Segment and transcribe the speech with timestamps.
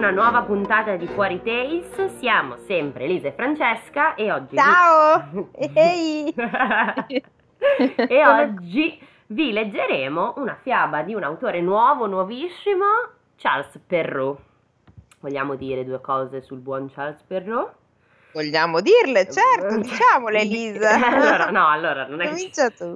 [0.00, 2.16] una nuova puntata di Fuori Tales.
[2.16, 4.56] Siamo sempre Elisa e Francesca e oggi...
[4.56, 5.50] Ciao!
[5.74, 6.32] Ehi!
[8.08, 12.86] e oggi vi leggeremo una fiaba di un autore nuovo, nuovissimo,
[13.36, 14.40] Charles Perrault.
[15.20, 17.79] Vogliamo dire due cose sul buon Charles Perrault?
[18.32, 20.94] Vogliamo dirle, certo, diciamole Elisa.
[21.10, 22.50] allora, no, allora non è che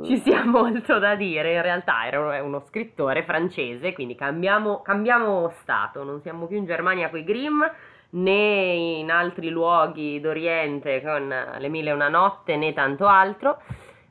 [0.04, 6.04] ci sia molto da dire, in realtà era uno scrittore francese, quindi cambiamo, cambiamo stato,
[6.04, 7.62] non siamo più in Germania con i Grimm
[8.10, 13.60] né in altri luoghi d'Oriente con le mille e una notte né tanto altro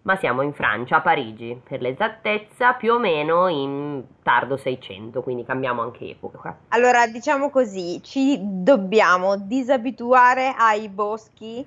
[0.04, 5.46] ma siamo in Francia, a Parigi, per l'esattezza più o meno in tardo 600, quindi
[5.46, 6.58] cambiamo anche epoca.
[6.70, 11.66] Allora, diciamo così, ci dobbiamo disabituare ai boschi,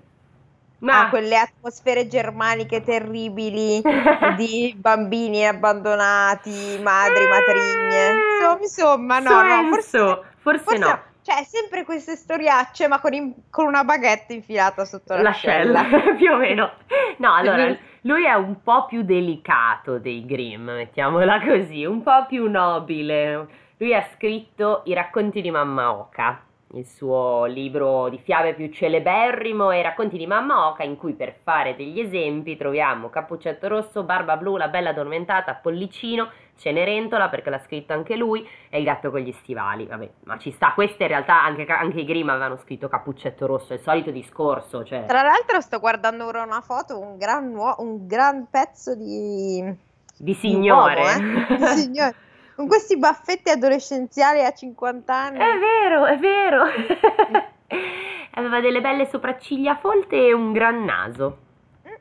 [0.80, 1.06] ma...
[1.06, 3.80] a quelle atmosfere germaniche terribili
[4.36, 8.12] di bambini abbandonati, madri, eh, matrigne.
[8.60, 9.98] Insomma, insomma no, no, forse,
[10.36, 11.00] forse, forse no.
[11.22, 15.82] Cioè, sempre queste storiacce, ma con, in, con una baguette infilata sotto l'ascella.
[15.82, 16.70] L'ascella, più o meno.
[17.16, 22.48] No, allora, lui è un po' più delicato dei Grimm, mettiamola così, un po' più
[22.48, 23.48] nobile.
[23.78, 26.40] Lui ha scritto I racconti di Mamma Oca,
[26.74, 31.14] il suo libro di fiabe più celeberrimo e i racconti di Mamma Oca, in cui
[31.14, 37.50] per fare degli esempi troviamo Cappuccetto Rosso, Barba Blu, La Bella Addormentata, Pollicino, Cenerentola perché
[37.50, 41.02] l'ha scritto anche lui e il gatto con gli stivali, vabbè, ma ci sta, queste
[41.02, 45.04] in realtà anche, anche i Grimm avevano scritto Cappuccetto Rosso, è il solito discorso, cioè...
[45.06, 49.84] Tra l'altro sto guardando ora una foto, un gran, nuo- un gran pezzo di...
[50.18, 51.02] Di signore.
[51.14, 51.56] Di, uomo, eh?
[51.56, 52.14] di signore.
[52.56, 55.38] Con questi baffetti adolescenziali a 50 anni.
[55.38, 56.62] È vero, è vero.
[58.32, 61.44] Aveva delle belle sopracciglia folte e un gran naso.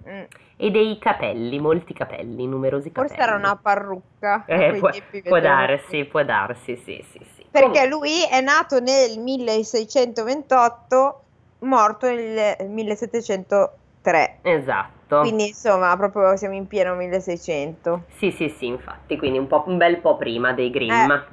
[0.08, 3.09] Mm-mm e dei capelli, molti capelli, numerosi capelli.
[3.09, 4.45] Forse era una parrucca.
[4.47, 4.89] Eh, può,
[5.23, 7.46] può darsi, può darsi, sì, sì, sì.
[7.52, 7.90] Perché Come?
[7.90, 11.22] lui è nato nel 1628,
[11.59, 14.40] morto nel 1703.
[14.41, 15.19] Esatto.
[15.19, 18.03] Quindi insomma, proprio siamo in pieno 1600.
[18.16, 21.12] Sì, sì, sì, infatti, quindi un, un bel po' prima dei Grimm.
[21.12, 21.24] Eh.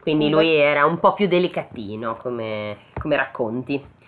[0.00, 4.00] Quindi lui era un po' più delicatino come, come racconti.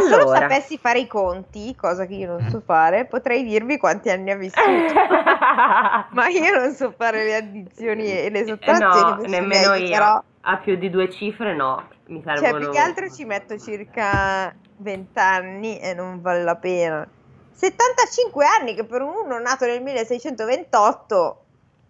[0.00, 0.22] Se allora.
[0.22, 4.30] solo sapessi fare i conti, cosa che io non so fare, potrei dirvi quanti anni
[4.30, 4.62] ha vissuto.
[6.10, 9.22] Ma io non so fare le addizioni e le sottrazioni.
[9.22, 9.90] No, nemmeno io.
[9.90, 10.22] Però...
[10.44, 12.46] A più di due cifre no, mi servono...
[12.46, 17.06] Cioè, più che altro ci metto circa 20 anni e non vale la pena.
[17.52, 21.44] 75 anni che per uno nato nel 1628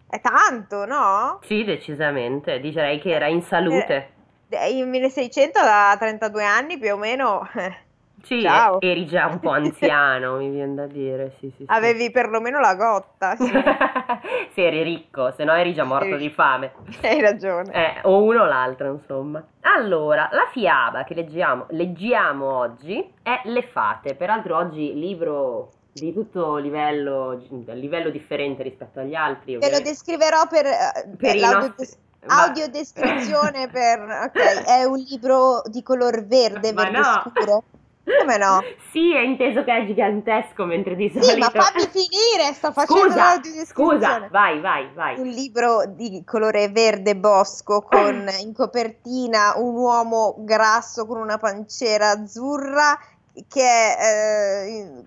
[0.09, 1.39] è tanto, no?
[1.43, 2.59] Sì, decisamente.
[2.59, 4.11] Direi che era in salute.
[4.49, 7.49] Eh, in 1600 da 32 anni più o meno...
[8.23, 8.79] Sì, Ciao.
[8.79, 11.35] eri già un po' anziano, mi viene da dire.
[11.39, 13.35] Sì, sì, Avevi perlomeno la gotta.
[13.35, 13.51] Sì.
[14.53, 16.73] Se eri ricco, se no eri già morto di fame.
[17.01, 17.71] Hai ragione.
[17.73, 19.43] Eh, o uno o l'altro, insomma.
[19.61, 24.15] Allora, la fiaba che leggiamo, leggiamo oggi è Le Fate.
[24.15, 29.57] Peraltro oggi libro di tutto livello, livello differente rispetto agli altri.
[29.57, 32.01] Te lo descriverò per, eh, per, per l'audio nostri...
[32.25, 33.99] Audiodescrizione per...
[33.99, 37.23] Ok, è un libro di color verde, verde no.
[37.33, 37.63] scuro.
[38.05, 38.61] Come no?
[38.91, 41.31] sì, è inteso che è gigantesco mentre di solito...
[41.31, 45.19] Sì, ma fammi finire, sto facendo scusa, Scusa, vai, vai, vai.
[45.19, 52.09] Un libro di colore verde bosco con in copertina un uomo grasso con una panciera
[52.09, 52.99] azzurra
[53.47, 55.03] che eh,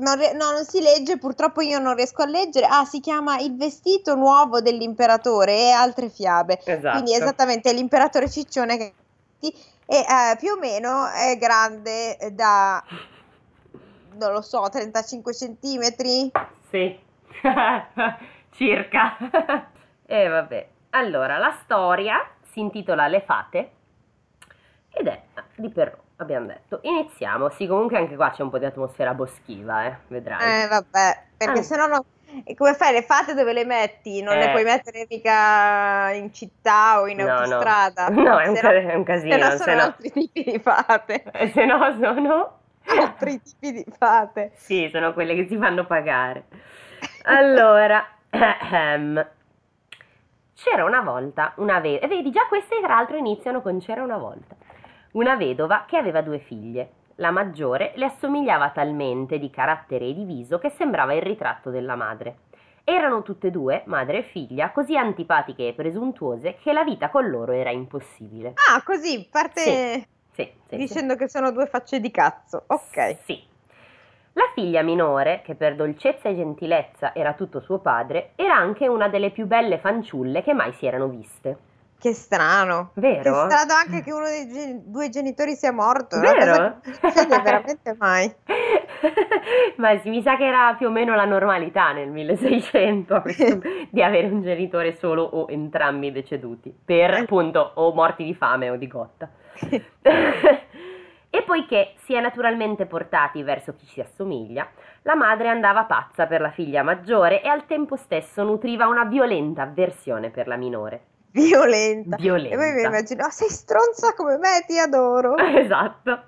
[0.00, 2.66] non, no, non si legge, purtroppo io non riesco a leggere.
[2.66, 6.60] Ah, si chiama Il vestito nuovo dell'imperatore e altre fiabe.
[6.64, 6.90] Esatto.
[6.98, 8.92] Quindi esattamente l'imperatore Ciccione che
[9.92, 12.82] e eh, più o meno è grande da
[14.14, 16.30] non lo so 35 centimetri?
[16.70, 16.98] Sì.
[18.52, 19.16] Circa.
[20.04, 20.68] E vabbè.
[20.90, 23.70] Allora la storia si intitola Le fate
[24.90, 25.22] ed è
[25.56, 26.80] di Perrault abbiamo detto.
[26.82, 27.48] Iniziamo.
[27.50, 30.64] Sì comunque anche qua c'è un po' di atmosfera boschiva eh vedrai.
[30.64, 31.62] Eh vabbè perché ah.
[31.62, 32.00] se no non
[32.44, 32.92] e come fai?
[32.92, 34.22] Le fate dove le metti?
[34.22, 34.46] Non eh.
[34.46, 38.08] le puoi mettere mica in città o in no, autostrada?
[38.08, 39.32] No, no è, un, no, è, un, casino.
[39.32, 41.24] Se no sono se altri tipi di fate.
[41.32, 42.58] Eh, se no sono...
[42.98, 44.52] Altri tipi di fate.
[44.54, 46.44] Sì, sono quelle che si fanno pagare.
[47.24, 49.26] Allora, ehm,
[50.54, 52.06] c'era una volta una vedova...
[52.08, 54.56] Vedi, già queste tra l'altro iniziano con c'era una volta.
[55.12, 56.90] Una vedova che aveva due figlie.
[57.16, 61.94] La maggiore le assomigliava talmente di carattere e di viso che sembrava il ritratto della
[61.94, 62.36] madre.
[62.84, 67.28] Erano tutte e due, madre e figlia, così antipatiche e presuntuose che la vita con
[67.28, 68.54] loro era impossibile.
[68.70, 72.64] Ah, così, parte sì, sì, sì, dicendo che sono due facce di cazzo.
[72.66, 73.18] Ok.
[73.24, 73.50] Sì.
[74.34, 79.08] La figlia minore, che per dolcezza e gentilezza era tutto suo padre, era anche una
[79.08, 81.70] delle più belle fanciulle che mai si erano viste.
[82.02, 82.90] Che strano.
[82.94, 83.46] Vero?
[83.46, 86.18] Che strano anche che uno dei gen- due genitori sia morto.
[86.18, 86.80] Vero?
[86.82, 88.34] Non veramente mai.
[89.78, 93.22] Ma mi sa che era più o meno la normalità nel 1600
[93.90, 98.74] di avere un genitore solo o entrambi deceduti per appunto o morti di fame o
[98.74, 99.30] di gotta.
[101.30, 104.68] e poiché si è naturalmente portati verso chi si assomiglia,
[105.02, 109.62] la madre andava pazza per la figlia maggiore e al tempo stesso nutriva una violenta
[109.62, 112.16] avversione per la minore violenta.
[112.20, 112.54] violenta.
[112.54, 115.36] E poi mi immagino, oh, sei stronza come me, ti adoro.
[115.36, 116.24] esatto.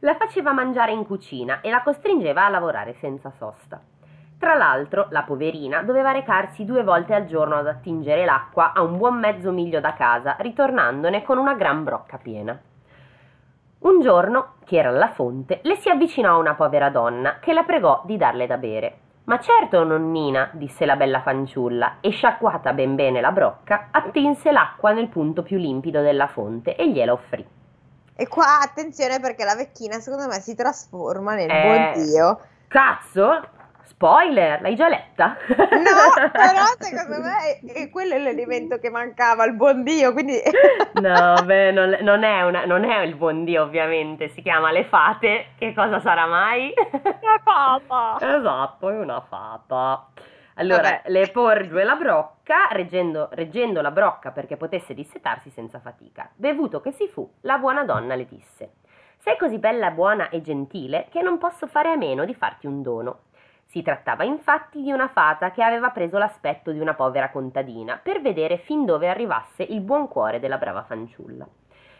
[0.00, 3.80] La faceva mangiare in cucina e la costringeva a lavorare senza sosta.
[4.38, 8.98] Tra l'altro, la poverina doveva recarsi due volte al giorno ad attingere l'acqua a un
[8.98, 12.58] buon mezzo miglio da casa, ritornandone con una gran brocca piena.
[13.78, 18.02] Un giorno, che era alla fonte, le si avvicinò una povera donna che la pregò
[18.04, 18.98] di darle da bere.
[19.26, 24.92] Ma certo, nonnina, disse la bella fanciulla, e sciacquata ben bene la brocca, attinse l'acqua
[24.92, 27.44] nel punto più limpido della fonte e gliela offrì.
[28.14, 31.62] E qua attenzione perché la vecchina secondo me si trasforma nel Eh.
[31.62, 32.40] buon Dio.
[32.68, 33.48] Cazzo!
[33.86, 35.36] Spoiler, l'hai già letta?
[35.48, 40.38] No, però secondo me è- quello è l'elemento che mancava, il buon Dio, quindi...
[41.00, 44.28] No, beh, non, non è una- non è il buon Dio, ovviamente.
[44.30, 45.46] Si chiama Le Fate.
[45.56, 46.72] Che cosa sarà mai?
[47.22, 48.16] La papa.
[48.20, 50.08] Esatto, è una fata.
[50.54, 51.02] Allora, Vabbè.
[51.06, 56.30] le porge la brocca, reggendo, reggendo la brocca perché potesse dissetarsi senza fatica.
[56.34, 58.72] Bevuto che si fu, la buona donna le disse:
[59.18, 62.80] Sei così bella, buona e gentile che non posso fare a meno di farti un
[62.82, 63.18] dono.
[63.76, 68.22] Si trattava infatti di una fata che aveva preso l'aspetto di una povera contadina per
[68.22, 71.46] vedere fin dove arrivasse il buon cuore della brava fanciulla.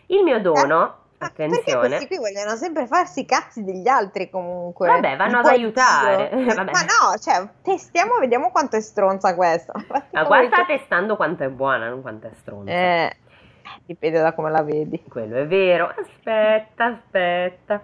[0.07, 4.31] Il mio dono, Ma Perché attenzione, questi qui vogliono sempre farsi i cazzi degli altri
[4.31, 4.89] comunque.
[4.89, 6.31] Vabbè, vanno ad aiutare.
[6.33, 9.75] Ma no, cioè, testiamo, vediamo quanto è stronza questa.
[10.13, 12.73] ma qua sta testando quanto è buona, non quanto è stronza.
[12.73, 13.17] Eh,
[13.85, 15.03] dipende da come la vedi.
[15.07, 15.93] Quello è vero.
[15.95, 17.83] Aspetta, aspetta.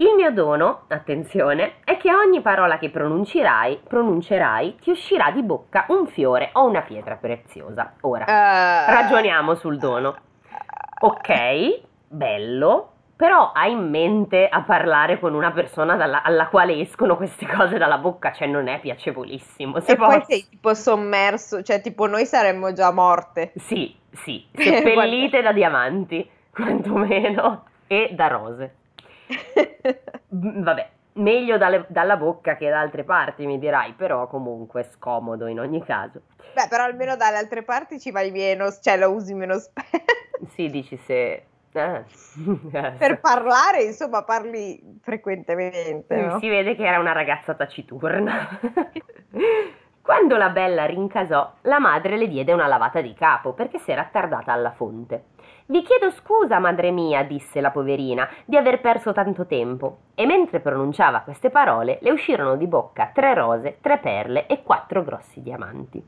[0.00, 5.42] Il mio dono, attenzione, è che a ogni parola che pronuncerai, pronuncerai ti uscirà di
[5.42, 7.92] bocca un fiore o una pietra preziosa.
[8.00, 10.16] Ora, Eh, ragioniamo sul dono.
[11.00, 17.16] Ok, bello, però hai in mente a parlare con una persona dalla- alla quale escono
[17.18, 19.80] queste cose dalla bocca, cioè non è piacevolissimo.
[19.80, 23.52] Se E poi posso- sei tipo sommerso, cioè tipo noi saremmo già morte.
[23.56, 28.76] Sì, sì, seppellite da diamanti, quantomeno, e da rose.
[30.32, 35.46] Mm, Vabbè, meglio dalle- dalla bocca che da altre parti, mi dirai, però comunque scomodo
[35.48, 36.20] in ogni caso.
[36.54, 40.04] Beh, però almeno dalle altre parti ci vai meno, cioè lo usi meno spesso.
[40.54, 41.44] Sì, dici se...
[41.72, 42.04] eh.
[42.96, 46.38] per parlare, insomma, parli frequentemente, no?
[46.38, 48.48] Si vede che era una ragazza taciturna.
[50.02, 54.02] Quando la bella rincasò, la madre le diede una lavata di capo perché si era
[54.02, 55.24] attardata alla fonte.
[55.70, 59.98] Vi chiedo scusa, madre mia, disse la poverina, di aver perso tanto tempo.
[60.16, 65.04] E mentre pronunciava queste parole, le uscirono di bocca tre rose, tre perle e quattro
[65.04, 66.04] grossi diamanti.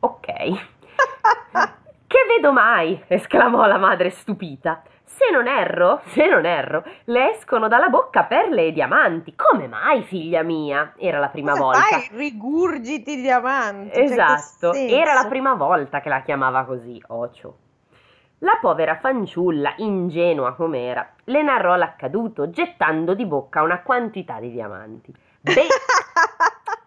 [0.00, 0.26] Ok.
[2.10, 3.00] Che vedo mai?
[3.08, 4.82] esclamò la madre stupita.
[5.04, 9.34] Se non erro, se non erro, le escono dalla bocca perle e diamanti.
[9.36, 10.92] Come mai, figlia mia?
[10.96, 11.80] Era la prima Cosa volta.
[11.82, 12.08] fai?
[12.12, 13.94] Rigurgiti diamanti.
[13.94, 14.94] cioè, Esatto, senso?
[14.94, 17.56] era la prima volta che la chiamava così, Ocio.
[18.42, 25.14] La povera fanciulla, ingenua com'era, le narrò l'accaduto, gettando di bocca una quantità di diamanti.
[25.42, 25.66] Be-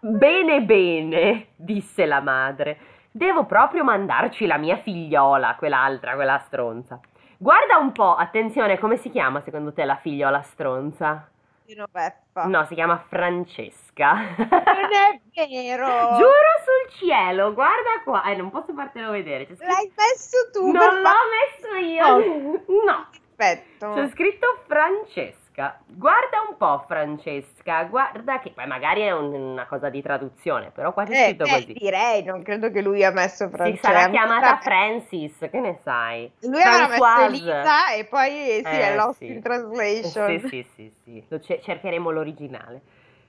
[0.00, 2.78] bene, bene, disse la madre.
[3.12, 6.98] Devo proprio mandarci la mia figliola, quell'altra, quella stronza.
[7.36, 11.28] Guarda un po', attenzione, come si chiama secondo te la figliola stronza?
[11.64, 12.44] Dino Peppa.
[12.44, 14.12] No, si chiama Francesca.
[14.12, 15.88] Non è vero.
[16.16, 18.22] Giuro sul cielo, guarda qua.
[18.24, 19.44] Eh, non posso fartelo vedere.
[19.46, 20.70] Scritto- L'hai messo tu.
[20.70, 22.06] Non l'ho messo io.
[22.06, 22.82] Oh.
[22.84, 23.92] No, Perfetto.
[23.94, 25.42] c'è scritto Francesca.
[25.86, 27.84] Guarda un po', Francesca.
[27.84, 31.44] Guarda che poi magari è un- una cosa di traduzione, però qua c'è Eh, scritto
[31.44, 31.72] beh, così.
[31.74, 33.88] direi, non credo che lui ha messo Si Francesca.
[33.92, 36.30] sarà chiamata Fra- Francis, che ne sai?
[36.40, 37.20] Lui avrà messo.
[37.20, 39.26] Elisa e poi sì, è Eh, Lost sì.
[39.26, 40.38] in Translation.
[40.40, 41.60] Sì, sì, sì, sì.
[41.62, 42.80] Cercheremo l'originale.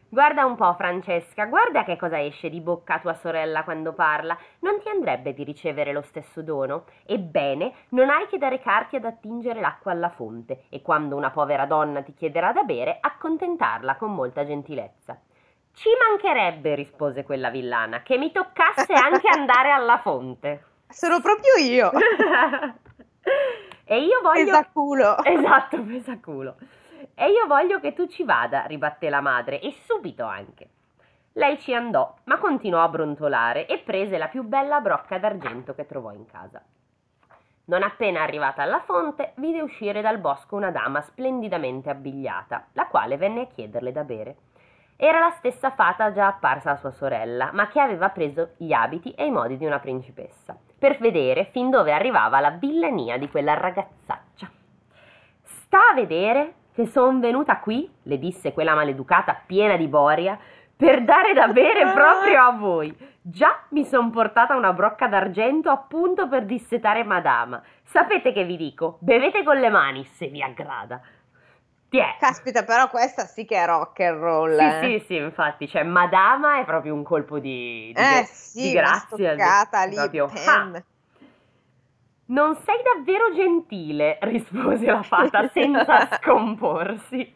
[0.08, 4.38] Guarda un po', Francesca, guarda che cosa esce di bocca a tua sorella quando parla.
[4.60, 6.86] Non ti andrebbe di ricevere lo stesso dono?
[7.06, 11.66] Ebbene, non hai che da recarti ad attingere l'acqua alla fonte e quando una povera
[11.66, 15.20] donna ti chiederà da bere, accontentarla con molta gentilezza.
[15.74, 20.64] Ci mancherebbe, rispose quella villana, che mi toccasse anche andare alla fonte.
[20.88, 21.92] Sono proprio io.
[23.84, 24.46] e io voglio...
[24.46, 25.24] Pesaculo.
[25.24, 26.56] Esatto, pesa culo.
[27.16, 30.70] E io voglio che tu ci vada, ribatté la madre, e subito anche.
[31.34, 35.86] Lei ci andò, ma continuò a brontolare e prese la più bella brocca d'argento che
[35.86, 36.62] trovò in casa.
[37.66, 43.18] Non appena arrivata alla fonte, vide uscire dal bosco una dama splendidamente abbigliata, la quale
[43.18, 44.36] venne a chiederle da bere.
[44.98, 49.12] Era la stessa fata già apparsa a sua sorella, ma che aveva preso gli abiti
[49.12, 53.56] e i modi di una principessa, per vedere fin dove arrivava la villania di quella
[53.56, 54.50] ragazzaccia.
[55.42, 60.38] Sta a vedere che son venuta qui, le disse quella maleducata piena di boria,
[60.76, 62.96] per dare da bere proprio a voi.
[63.22, 67.64] Già mi son portata una brocca d'argento appunto per dissetare madama.
[67.84, 68.98] Sapete che vi dico?
[69.00, 71.02] Bevete con le mani se vi aggrada.
[71.88, 72.18] Tiè.
[72.20, 74.58] Caspita, però questa sì che è rock and roll.
[74.58, 74.80] Sì, eh.
[74.82, 79.34] sì, sì, infatti, cioè Madama è proprio un colpo di, di, eh, sì, di grazia.
[79.34, 80.72] Una lì, proprio, ah,
[82.28, 87.34] non sei davvero gentile, rispose la fata senza scomporsi.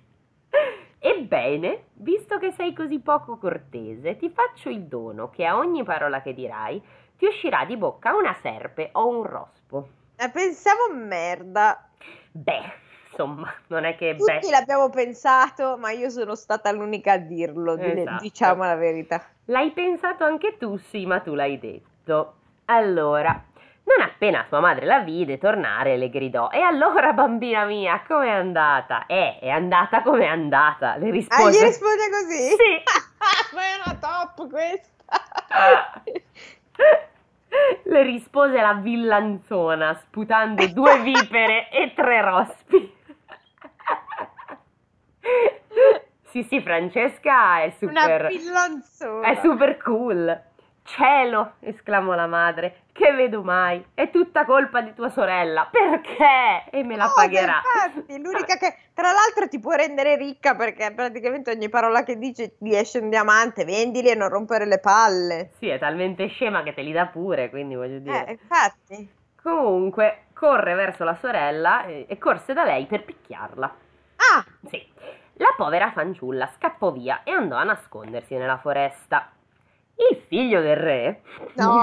[1.01, 6.22] Ebbene, visto che sei così poco cortese, ti faccio il dono che a ogni parola
[6.22, 6.81] che dirai
[7.17, 9.88] ti uscirà di bocca una serpe o un rospo.
[10.15, 11.89] Eh, pensiamo merda.
[12.31, 12.74] Beh,
[13.10, 14.15] insomma, non è che...
[14.17, 14.50] Tutti beh.
[14.50, 18.22] l'abbiamo pensato, ma io sono stata l'unica a dirlo, esatto.
[18.22, 19.22] diciamo la verità.
[19.46, 22.36] L'hai pensato anche tu, sì, ma tu l'hai detto.
[22.65, 23.46] Allora,
[23.83, 29.05] non appena sua madre la vide tornare, le gridò: E allora, bambina mia, com'è andata?
[29.07, 30.95] Eh, è andata come è andata.
[30.98, 31.41] Le rispose.
[31.41, 32.50] Ah, gli risponde così?
[32.50, 32.83] Sì.
[33.55, 36.03] Ma è una top questa.
[37.83, 42.98] le rispose la villanzona, sputando due vipere e tre rospi.
[46.29, 48.19] sì, sì, Francesca è super.
[48.19, 49.27] Una villanzona.
[49.27, 50.48] È super cool.
[50.96, 53.86] Cielo, esclamò la madre, che vedo mai?
[53.93, 55.69] È tutta colpa di tua sorella.
[55.72, 56.69] Perché?
[56.72, 57.62] E me la oh, pagherà.
[57.86, 62.55] Infatti, l'unica che tra l'altro ti può rendere ricca perché praticamente ogni parola che dice
[62.58, 65.51] gli esce un diamante, vendili e non rompere le palle.
[65.60, 68.25] Sì, è talmente scema che te li dà pure, quindi voglio dire.
[68.25, 69.10] Eh, infatti.
[69.41, 73.75] Comunque, corre verso la sorella e, e corse da lei per picchiarla.
[74.15, 74.46] Ah!
[74.69, 74.86] Sì.
[75.36, 79.31] La povera fanciulla scappò via e andò a nascondersi nella foresta.
[79.99, 81.21] Il figlio del re?
[81.55, 81.73] No,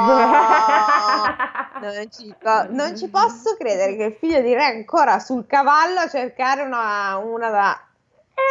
[1.81, 2.35] non ci,
[2.71, 6.63] non ci, posso credere che il figlio di re è ancora sul cavallo a cercare
[6.63, 7.79] una, una da...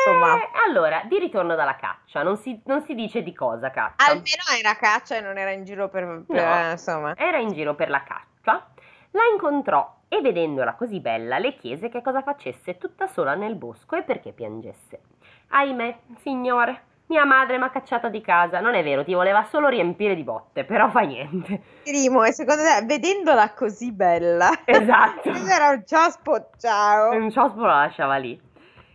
[0.08, 0.36] Insomma.
[0.36, 4.06] Eh, allora, di ritorno dalla caccia, non si, non si, dice di cosa caccia.
[4.06, 6.24] Almeno era caccia e non era in giro per...
[6.28, 7.16] per no, insomma.
[7.16, 8.68] Era in giro per la caccia.
[9.12, 13.96] La incontrò e vedendola così bella le chiese che cosa facesse tutta sola nel bosco
[13.96, 15.02] e perché piangesse.
[15.50, 18.60] Ahimè, signore, mia madre mi ha cacciata di casa.
[18.60, 21.62] Non è vero, ti voleva solo riempire di botte, però fa niente.
[21.84, 25.30] Primo, e secondo te, vedendola così bella, esatto.
[25.48, 27.16] era un ciospo, ciao.
[27.16, 28.40] Un ciospo la lasciava lì.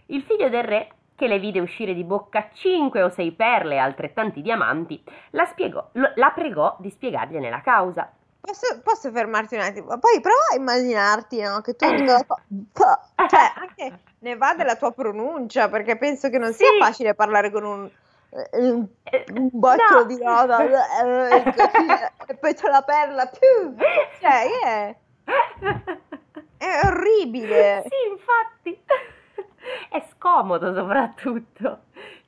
[0.06, 3.78] Il figlio del re, che le vide uscire di bocca cinque o sei perle e
[3.78, 8.10] altrettanti diamanti, la, spiegò, la pregò di spiegargliene la causa.
[8.40, 9.98] Posso, posso, fermarti un attimo?
[9.98, 15.96] Poi prova a immaginarti no, che tu cioè, anche ne va della tua pronuncia, perché
[15.96, 16.78] penso che non sia sì.
[16.78, 17.90] facile parlare con un,
[18.52, 18.86] un,
[19.34, 20.04] un boccio no.
[20.04, 20.58] di roda
[22.26, 23.76] e poi c'è la perla più.
[24.20, 24.96] Cioè, è,
[26.56, 27.84] è orribile.
[27.84, 28.82] Sì, infatti.
[29.90, 31.80] È scomodo soprattutto.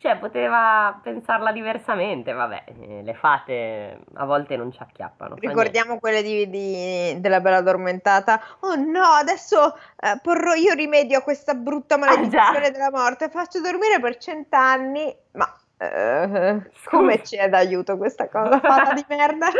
[0.02, 5.36] Cioè, poteva pensarla diversamente, vabbè, eh, le fate a volte non ci acchiappano.
[5.38, 8.42] Ricordiamo quelle di, di, della Bella Addormentata.
[8.62, 13.28] Oh no, adesso eh, porrò io rimedio a questa brutta maledizione ah, della morte.
[13.28, 19.50] Faccio dormire per cent'anni, ma uh, come c'è d'aiuto questa cosa fatta di merda?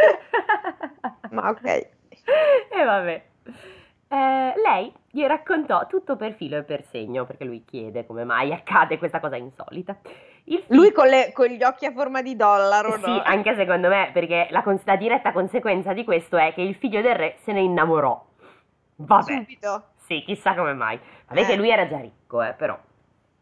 [1.31, 1.65] ma ok.
[1.65, 1.89] E
[2.69, 3.23] eh, vabbè.
[4.13, 8.53] Eh, lei gli raccontò tutto per filo e per segno, perché lui chiede come mai
[8.53, 9.97] accade questa cosa insolita.
[10.45, 10.65] Figlio...
[10.67, 13.23] Lui con, le, con, gli occhi a forma di dollaro, Sì, no?
[13.25, 17.15] anche secondo me, perché la, la, diretta conseguenza di questo è che il figlio del
[17.15, 18.23] re se ne innamorò.
[18.97, 19.33] Vabbè.
[19.33, 19.85] Subito.
[20.05, 21.01] Sì, chissà come mai.
[21.29, 21.47] Vabbè eh.
[21.47, 22.79] che lui era già ricco, eh, però.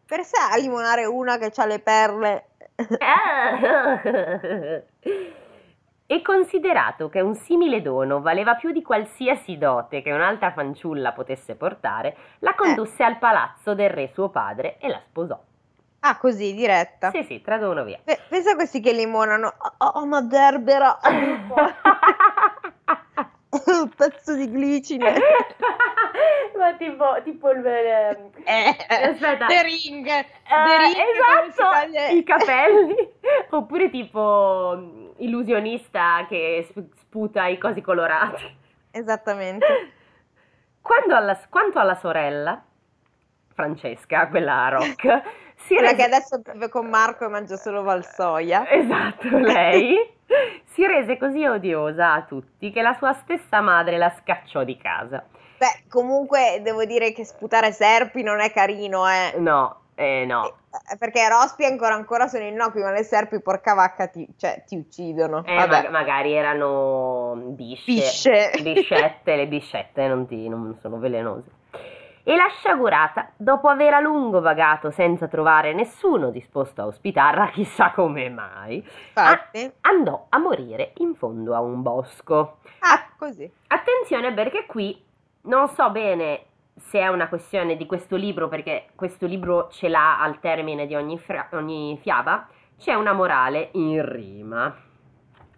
[0.07, 2.45] Per sé a limonare una che ha le perle...
[6.13, 11.55] E considerato che un simile dono valeva più di qualsiasi dote che un'altra fanciulla potesse
[11.55, 13.07] portare, la condusse eh.
[13.07, 15.41] al palazzo del re suo padre e la sposò.
[16.01, 17.11] Ah, così, diretta?
[17.11, 18.01] Sì, sì, traducono via.
[18.03, 19.55] P- pensa a questi che limonano.
[19.79, 20.99] Oh, oh ma derbera!
[23.51, 25.13] Un pezzo di glicine.
[26.59, 27.65] ma tipo, tipo il...
[27.65, 28.77] Eh,
[29.11, 29.47] aspetta.
[29.47, 30.07] The ring.
[30.07, 30.97] The ring
[31.47, 32.97] esatto, i capelli.
[33.51, 38.59] Oppure tipo illusionista che sputa i cosi colorati.
[38.91, 39.67] Esattamente.
[41.11, 42.61] Alla, quanto alla sorella,
[43.55, 45.23] Francesca, quella rock,
[45.55, 45.97] si quella rese...
[45.97, 48.67] che adesso vive con Marco e mangia solo valsoia.
[48.71, 49.95] Esatto, lei
[50.65, 55.25] si rese così odiosa a tutti che la sua stessa madre la scacciò di casa.
[55.59, 59.35] Beh, comunque devo dire che sputare serpi non è carino, eh.
[59.39, 60.47] No, eh, no.
[60.93, 64.77] Eh, Perché rospi ancora ancora sono innocui, ma le serpi, porca vacca, ti, cioè, ti
[64.77, 65.43] uccidono.
[65.45, 65.83] Eh, Vabbè.
[65.85, 67.93] ma- magari erano bisce.
[67.93, 68.51] Bisce.
[68.63, 71.59] Biscette, le biscette non, ti- non sono velenose.
[72.23, 77.91] E la sciagurata, dopo aver a lungo vagato senza trovare nessuno disposto a ospitarla, chissà
[77.93, 79.73] come mai, Infatti.
[79.83, 82.59] andò a morire in fondo a un bosco.
[82.81, 83.51] Ah, così.
[83.69, 85.03] Attenzione perché qui
[85.43, 90.21] non so bene se è una questione di questo libro, perché questo libro ce l'ha
[90.21, 92.49] al termine di ogni, fra- ogni fiaba,
[92.79, 94.75] c'è una morale in rima.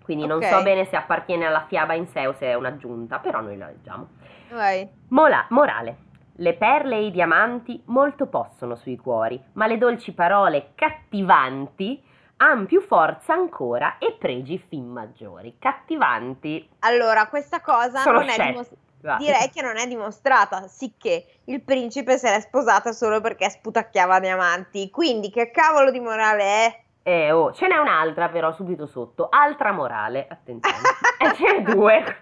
[0.03, 0.47] Quindi non Ok.
[0.47, 3.67] so bene se appartiene alla fiaba in sé o se è un'aggiunta, però noi la
[3.67, 4.09] leggiamo.
[4.51, 4.89] Vai.
[5.09, 5.97] Mola- morale.
[6.37, 12.03] Le perle e i diamanti molto possono sui cuori, ma le dolci parole cattivanti
[12.39, 15.57] han più forza ancora e pregi fin maggiori.
[15.59, 16.69] Cattivanti.
[16.81, 18.77] Allora, questa cosa Sono non è scelte.
[19.03, 19.17] Va.
[19.17, 24.91] direi che non è dimostrata, sicché il principe se l'è sposata solo perché sputacchiava diamanti.
[24.91, 26.81] Quindi che cavolo di morale è?
[27.03, 30.77] Eh, oh, ce n'è un'altra però subito sotto, altra morale, attenzione,
[31.19, 32.17] e ce n'è due,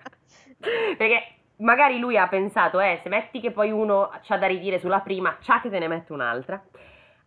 [0.96, 5.00] perché magari lui ha pensato, eh, se metti che poi uno c'ha da ridire sulla
[5.00, 6.62] prima, c'ha che te ne metto un'altra.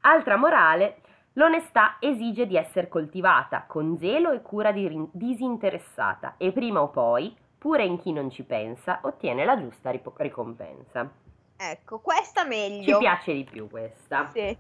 [0.02, 1.02] Altra morale,
[1.34, 7.36] l'onestà esige di essere coltivata con zelo e cura di- disinteressata e prima o poi,
[7.64, 11.10] pure in chi non ci pensa, ottiene la giusta ripo- ricompensa.
[11.56, 12.98] Ecco, questa Ci meglio.
[12.98, 14.30] piace di più questa.
[14.34, 14.58] Sì,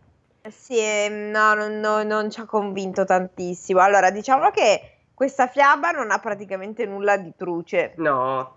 [0.49, 3.81] sì, no, no, no, non ci ha convinto tantissimo.
[3.81, 7.91] Allora, diciamo che questa fiaba non ha praticamente nulla di truce.
[7.97, 8.55] No.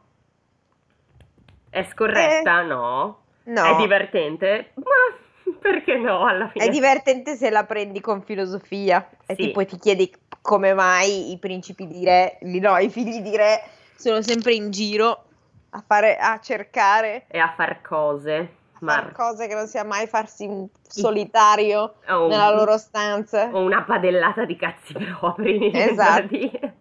[1.68, 2.62] È scorretta?
[2.62, 3.18] No.
[3.42, 3.50] Eh.
[3.50, 4.70] No, È divertente?
[4.74, 6.66] Ma perché no alla fine?
[6.66, 9.42] è divertente se la prendi con filosofia e Sì.
[9.46, 10.08] tipo ti chiedi
[10.40, 13.60] come mai i principi di re, no, i figli di re
[13.96, 15.24] sono sempre in giro
[15.70, 18.54] a fare, a cercare E a far cose.
[18.80, 23.48] Mar- cose che non sia mai farsi un solitario o un- nella loro stanza.
[23.50, 25.70] o una padellata di cazzi propri.
[25.74, 26.26] Esatto.
[26.26, 26.74] dire.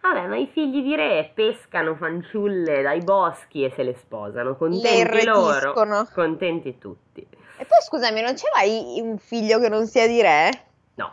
[0.00, 4.50] Vabbè, ma i figli di re pescano fanciulle dai boschi e se le sposano.
[4.50, 5.48] Le Contenti loro.
[5.50, 6.08] irretiscono.
[6.12, 7.20] Contenti tutti.
[7.20, 10.48] E poi scusami, non c'è mai un figlio che non sia di re?
[10.94, 11.12] No,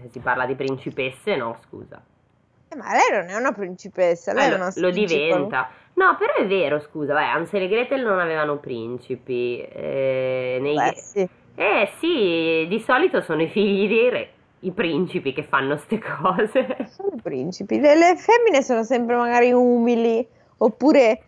[0.00, 2.00] se si parla di principesse, no, scusa.
[2.72, 5.68] Eh, ma lei non è una principessa, lei Eh, è una lo diventa.
[5.94, 9.60] No, però è vero, scusa, vai, Hansel e Gretel non avevano principi.
[9.60, 11.28] eh, nei- Beh, sì.
[11.54, 14.28] Eh sì, di solito sono i figli dei re,
[14.60, 16.66] i principi che fanno ste cose.
[16.90, 17.78] Sono i principi.
[17.78, 20.26] Le, le femmine sono sempre magari umili,
[20.58, 21.20] oppure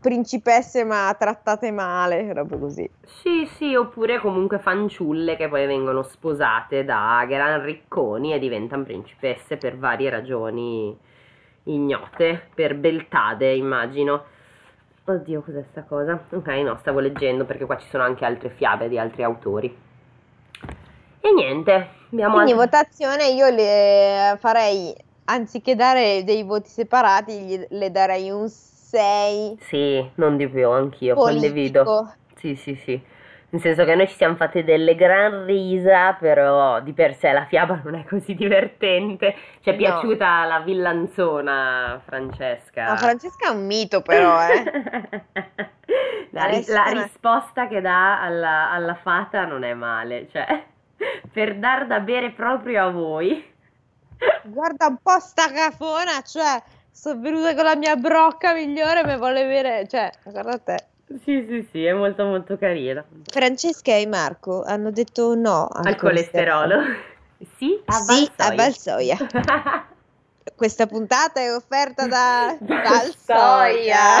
[0.00, 2.88] principesse ma trattate male, roba così.
[3.22, 9.56] Sì, sì, oppure comunque fanciulle che poi vengono sposate da gran ricconi e diventano principesse
[9.56, 10.96] per varie ragioni
[11.64, 14.24] ignote, per beltade, immagino.
[15.04, 16.22] Oddio, cos'è sta cosa?
[16.30, 19.74] Ok, no, stavo leggendo perché qua ci sono anche altre fiabe di altri autori.
[21.20, 27.66] E niente, abbiamo Quindi altri- votazione io le farei, anziché dare dei voti separati, gli-
[27.70, 28.48] le darei un
[28.90, 31.82] 6 Sì, non di più, anch'io condivido.
[31.84, 32.14] politico.
[32.36, 33.00] Sì, sì, sì.
[33.50, 37.46] Nel senso che noi ci siamo fatti delle gran risa, però di per sé la
[37.46, 39.34] fiaba non è così divertente.
[39.62, 39.78] Ci è No.
[39.78, 42.84] piaciuta la villanzona Francesca.
[42.90, 44.64] Ma Francesca è un mito però, eh.
[46.30, 50.62] La, ri- la risposta che dà alla, alla fata non è male, cioè,
[51.32, 53.44] per dar da bere proprio a voi.
[54.44, 59.46] Guarda un po' sta cafona, cioè, sono venuta con la mia brocca migliore, mi vuole
[59.46, 60.84] bere, cioè, guarda te.
[61.24, 63.02] Sì, sì, sì, è molto molto carina.
[63.24, 66.82] Francesca e Marco hanno detto no al, Al colesterolo.
[67.56, 69.16] Sì, a Sì, a Valsoia.
[70.54, 74.20] Questa puntata è offerta da Valsoia.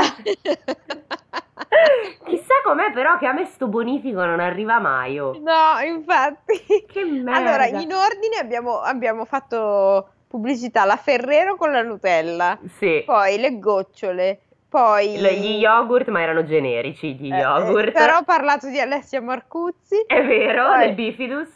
[2.24, 5.18] Chissà com'è però che a me sto bonifico non arriva mai.
[5.18, 5.38] oh.
[5.40, 6.86] No, infatti.
[6.86, 7.34] Che merda.
[7.36, 13.02] Allora, in ordine abbiamo, abbiamo fatto pubblicità la Ferrero con la Nutella, Sì.
[13.06, 15.16] poi le gocciole, poi...
[15.18, 17.92] Gli yogurt, ma erano generici gli Eh, eh, yogurt.
[17.92, 20.04] però ho parlato di Alessia Marcuzzi.
[20.06, 21.48] È vero, Poi- del bifidus.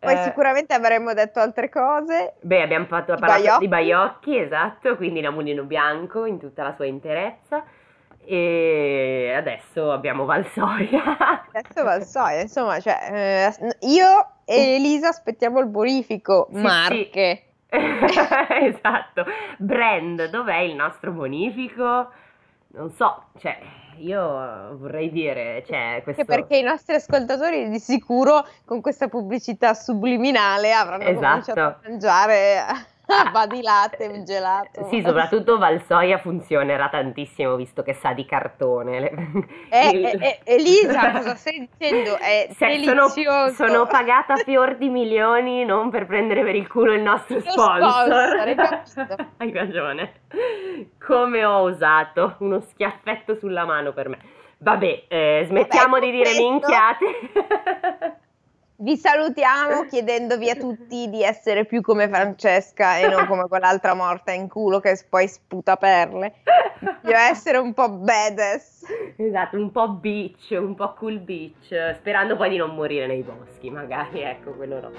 [0.00, 2.34] Poi Eh, sicuramente avremmo detto altre cose.
[2.40, 3.58] Beh, abbiamo fatto, parlato baiocchi.
[3.58, 7.64] di baiocchi, esatto, quindi la mulino bianco in tutta la sua interezza.
[8.30, 11.02] E adesso abbiamo Valsoia.
[11.52, 16.46] Adesso Valsoia, insomma, cioè, eh, io e Elisa aspettiamo il bonifico.
[16.52, 17.42] Sì, Marche.
[18.62, 19.24] esatto.
[19.58, 22.10] Brand, dov'è il nostro bonifico?
[22.70, 23.58] Non so, cioè,
[23.96, 26.24] io vorrei dire, cioè, questo...
[26.24, 31.52] Perché i nostri ascoltatori di sicuro con questa pubblicità subliminale avranno Esatto.
[31.52, 32.64] cominciato a mangiare
[33.32, 34.86] va di latte, un gelato.
[34.90, 38.96] Sì, soprattutto Valsoia funzionerà tantissimo visto che sa di cartone.
[39.70, 40.04] Eh, Il...
[40.04, 42.16] eh, eh, Elisa, cosa stai dicendo?
[42.18, 43.08] È Se, sono,
[43.50, 48.58] sono, pagata fior di milioni non per prendere per il culo il nostro sponsor.
[48.82, 50.12] sponsor hai ragione.
[51.04, 54.18] Come ho osato, uno schiaffetto sulla mano per me.
[54.60, 57.04] Vabbè, eh, smettiamo Vabbè, di dire minchiate.
[58.80, 64.30] Vi salutiamo chiedendovi a tutti di essere più come Francesca e non come quell'altra morta
[64.30, 66.34] in culo che poi sputa perle.
[67.02, 68.84] Di essere un po' badass.
[69.16, 73.68] Esatto, un po' beach, un po' cool beach, sperando poi di non morire nei boschi,
[73.68, 74.92] magari, ecco, quello no.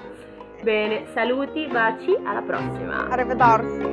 [0.60, 3.08] Bene, saluti, baci, alla prossima.
[3.08, 3.88] Arrivederci.